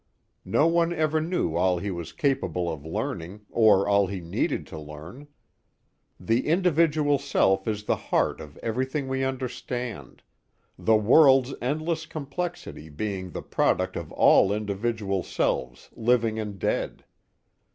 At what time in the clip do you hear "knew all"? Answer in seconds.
1.21-1.77